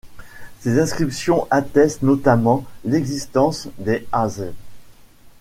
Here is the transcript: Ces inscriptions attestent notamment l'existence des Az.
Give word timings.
Ces 0.61 0.79
inscriptions 0.79 1.47
attestent 1.51 2.01
notamment 2.01 2.65
l'existence 2.85 3.67
des 3.77 4.07
Az. 4.11 4.43